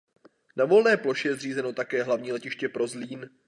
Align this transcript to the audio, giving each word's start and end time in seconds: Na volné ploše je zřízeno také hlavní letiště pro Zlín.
Na 0.55 0.65
volné 0.65 0.97
ploše 0.97 1.27
je 1.27 1.35
zřízeno 1.35 1.73
také 1.73 2.03
hlavní 2.03 2.31
letiště 2.31 2.69
pro 2.69 2.87
Zlín. 2.87 3.29